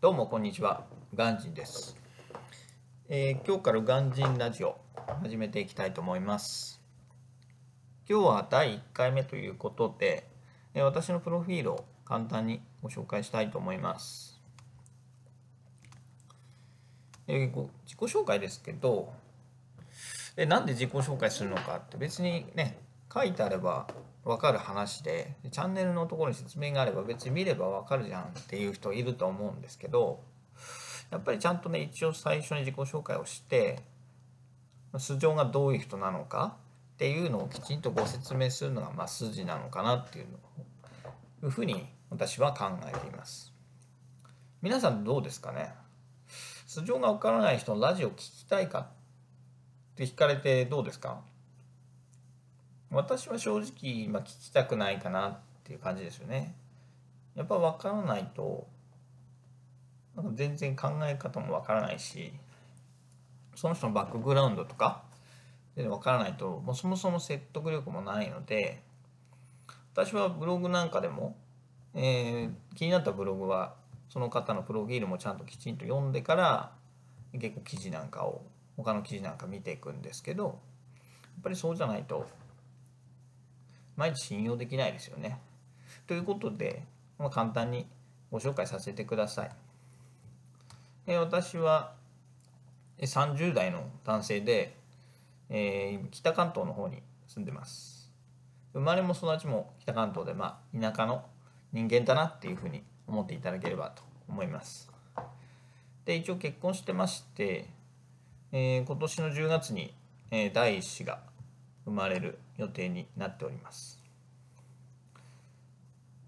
[0.00, 1.96] どうもこんにちは、ガンジンです。
[3.08, 4.78] えー今日からガンジンラジオ
[5.22, 6.80] 始めていきたいと思います。
[8.08, 10.28] 今日は第1回目ということで、
[10.72, 14.40] えー私のプロフィールを簡単にご紹介したいと思います。
[17.26, 19.12] えーご自己紹介ですけど、
[20.36, 22.78] えなんで自己紹介するのかって別にね
[23.12, 23.86] 書いてあれば
[24.24, 30.20] 分かる話でチャンネルのところに説明があれば別に見れば分かるじゃんっていう人いると思うんですけど
[31.10, 33.78] やっぱりちゃんとね一応最初に自己紹介をして
[34.98, 36.56] 素性がどういう人なのか
[36.94, 40.32] っていうのをきちんとご説明するのがまあ筋なのかなっていうの
[41.44, 43.52] いうふうに私は考えています。
[44.60, 45.72] 皆さんどうですかね？
[46.66, 48.86] 素性が分からない人のラジオ聞きたいかっ
[49.94, 51.20] て聞かれてどうですか？
[52.98, 56.56] 私は正直、まあ、聞きたくないかなっていう感じですよね。
[57.36, 58.66] やっぱ分からないと
[60.16, 62.32] なんか全然考え方も分からないし
[63.54, 65.04] その人のバックグラウンドとか
[65.76, 68.82] 全然分からないともうそもそも説得力もないので
[69.94, 71.36] 私はブログなんかでも、
[71.94, 73.74] えー気になったブログは
[74.08, 76.72] その方のプロフィールもちゃんときちんと読んでから
[77.32, 78.42] 結構記事なんかを
[78.76, 80.54] 他の記事なんか見ていくんですけどやっ
[81.44, 82.26] ぱりそうじゃないと
[83.98, 85.40] 毎日信用できないですよね。
[86.06, 86.84] ということで、
[87.18, 87.84] まあ、簡単に
[88.30, 89.50] ご紹介させてください。
[91.08, 91.94] え私は
[93.00, 94.76] 30代の男性で、
[95.50, 98.12] えー北関東の方に住んでます。
[98.72, 101.24] 生まれも育ちも北関東で、まあ、田舎の
[101.72, 104.92] 人間だなっていうふうに思っていただければと思います。
[106.04, 107.68] で、一応結婚してまして、
[108.52, 109.92] えー今年の10月に、
[110.30, 111.18] えー第一子が
[111.88, 114.02] 生まれる予定になっております。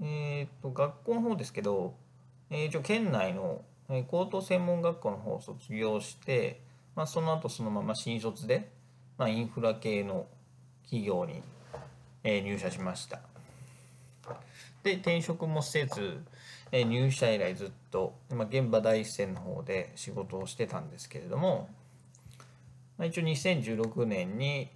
[0.00, 1.94] えっと学校の方ですけど、
[2.50, 3.62] えー一応県内の
[4.08, 6.60] 高等専門学校の方を卒業して、
[6.96, 8.70] まあ、その後そのまま新卒で、
[9.18, 10.26] まあ、インフラ系の
[10.84, 11.42] 企業に、
[12.24, 13.20] えー入社しました。
[14.82, 16.20] で転職もせず、
[16.72, 21.68] えー入社以来ずっと、まあ、現場第一線の方で仕事をしてたんですけれども、
[22.98, 24.68] まあ、一応2016年に、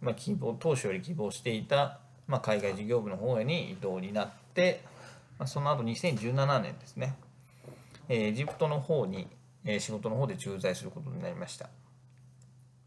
[0.00, 4.82] まあ、希望当初より希望していた、まあ、海外事業部の方に移動になって、
[5.38, 7.14] まあ、その後2017年ですね、
[8.08, 9.28] えーエジプトの方に、
[9.64, 11.68] えー仕事の方で駐在することになりました。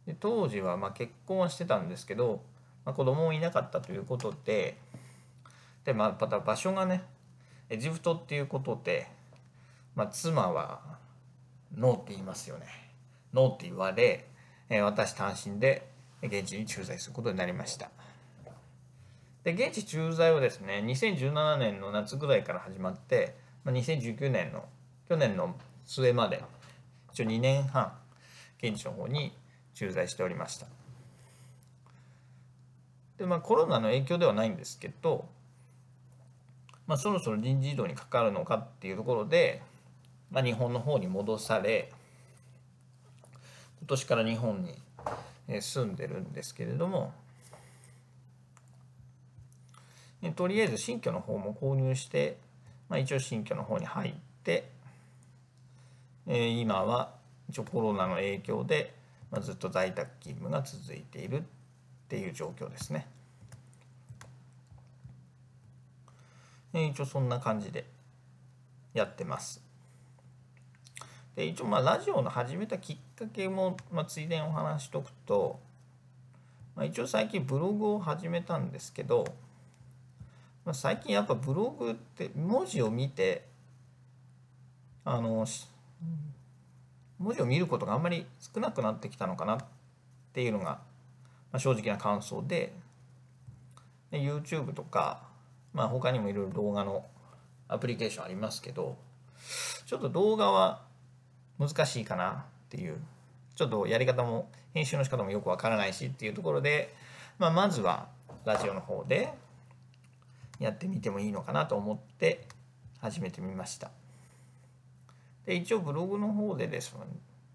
[0.05, 2.41] で当時はまあ結婚はしてたんですけど、
[2.85, 4.77] まあ、子供もいなかったということで
[5.85, 7.03] で、まあ、また場所がね
[7.69, 9.07] エジプトっていうことで、
[9.95, 10.81] まあ、妻は
[11.75, 12.65] ノーって言いますよね。
[13.33, 14.25] ノーって言われ、
[14.69, 15.90] えー私単身で
[16.23, 17.89] 現地に駐在することになりました。
[19.43, 24.65] で現地駐在はですね2017年の夏ぐらいから始まって、まあ、2019年の
[25.09, 25.55] 去年の
[25.85, 26.43] 末まで
[27.11, 27.91] 一応2年半
[28.61, 29.33] 現地の方に
[29.73, 30.67] 駐在しておりました。
[33.17, 35.25] でまあコロナの影響ではないんですけど、
[36.85, 39.61] まあ、そろそろ人事異動にかかるのかっていうところで、
[40.29, 41.91] まあ、日本の方に戻され
[43.79, 44.75] 今年から日本に
[45.59, 47.13] 住んでるんですけれども
[50.35, 52.37] とりあえず新居の方も購入して、
[52.89, 54.13] まあ、一応新居の方に入っ
[54.43, 54.69] て、
[56.27, 57.13] えー今は
[57.49, 58.93] 一応コロナの影響で、
[59.31, 61.43] まあ、ずっと在宅勤務が続いているっ
[62.07, 63.07] ていう状況ですね。
[66.73, 67.85] えー一応そんな感じで
[68.93, 69.70] やってます。
[71.35, 75.59] で一応まあラジオの始めたきっかけも、まあ、ついでにお話しとくと、
[76.75, 79.25] まあ、一応最近ブログを始めたんですけど、
[80.65, 83.45] まあ、最近やっぱブログって文字を見て
[85.05, 85.45] あの
[87.17, 89.57] 文字を見ることがあんまり少なくなってきたのかなっ
[90.33, 90.79] ていうのが、ま
[91.53, 92.73] あ、正直な感想で
[94.11, 95.23] で YouTube とか、
[95.73, 97.05] まあ、他にもいろいろ動画の
[97.69, 98.97] アプリケーションありますけど
[99.85, 100.90] ちょっと動画は
[101.67, 102.33] 難しいかなっ
[102.69, 102.97] ていう。
[103.55, 106.93] ちょっとやり方も編集の仕方もよくわからないしっていうところで、
[107.37, 108.07] まあ、まずは
[108.45, 109.31] ラジオの方で
[110.59, 112.47] やってみてもいいのかなと思って
[112.99, 113.91] 始めてみました。
[115.45, 116.95] で一応ブログの方でです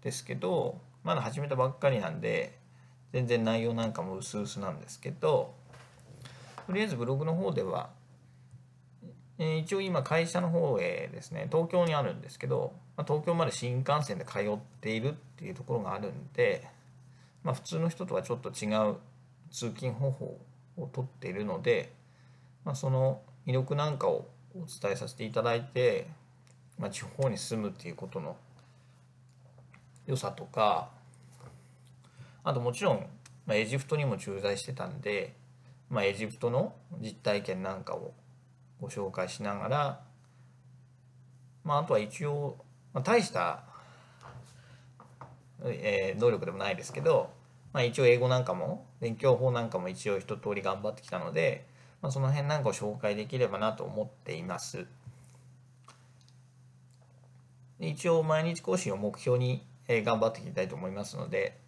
[0.01, 2.57] ですけどまだ始めたばっかりなんで
[3.13, 5.53] 全然内容なんかも薄々なんですけど
[6.67, 7.89] とりあえずブログの方では
[9.39, 16.67] え一応今会社の方へですね東京にあるんですけど、ま、東京まで新幹線で通っているっていうところがあるんで、
[17.43, 18.95] まあ、普通の人とはちょっと違う
[19.51, 20.37] 通勤方法
[20.77, 21.93] をとっているので、
[22.65, 26.07] まあ、その魅力なんかをお伝えさせていただいて
[26.79, 28.35] まあ、地方に住むっていうことの
[30.05, 30.89] 良さとか
[32.43, 33.05] あともちろん、
[33.45, 35.33] ま、エジプトにも駐在してたんで、
[35.89, 38.13] ま、エジプトの実体験なんかを
[38.79, 40.01] ご紹介しながら、
[41.63, 42.57] まあ、あとは一応、
[42.93, 43.63] まあ、大した、
[45.65, 47.29] えー、能力でもないですけど、
[47.73, 51.67] まあ、一応英語なんかも勉強法なんかも一応一通り頑張ってきたので、
[52.01, 54.85] まあ、その辺なんかを紹介できればなと思っています。
[57.79, 61.59] 一応毎日更新を目標に頑張っていきたいと思いますので、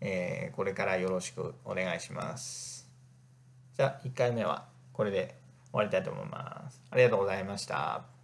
[0.00, 2.88] えー、これからよろしくお願いします。
[3.76, 5.39] じゃあ1回目はこれで
[5.72, 6.80] 終わりたいと思います。
[6.90, 8.19] ありがとうございました。